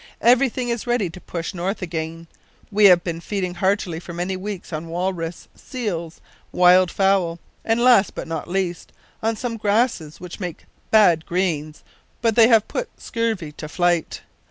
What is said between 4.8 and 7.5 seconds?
walrus, seals, wild fowl,